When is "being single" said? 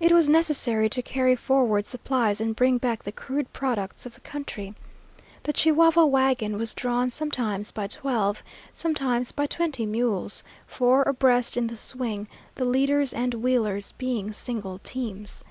13.98-14.80